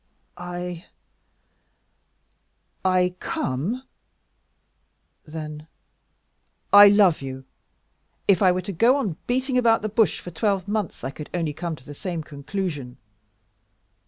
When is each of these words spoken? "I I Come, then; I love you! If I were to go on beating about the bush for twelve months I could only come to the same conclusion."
"I 0.35 0.87
I 2.83 3.13
Come, 3.19 3.83
then; 5.25 5.67
I 6.73 6.87
love 6.87 7.21
you! 7.21 7.45
If 8.27 8.41
I 8.41 8.51
were 8.51 8.61
to 8.61 8.71
go 8.73 8.95
on 8.97 9.17
beating 9.27 9.59
about 9.59 9.83
the 9.83 9.89
bush 9.89 10.19
for 10.19 10.31
twelve 10.31 10.67
months 10.67 11.03
I 11.03 11.11
could 11.11 11.29
only 11.35 11.53
come 11.53 11.75
to 11.75 11.85
the 11.85 11.93
same 11.93 12.23
conclusion." 12.23 12.97